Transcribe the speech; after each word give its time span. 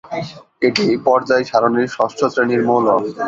এটি 0.61 0.85
পর্যায় 1.07 1.43
সারণীর 1.43 1.89
ষষ্ঠ 1.95 2.19
শ্রেণীর 2.33 2.61
মৌল। 2.69 2.85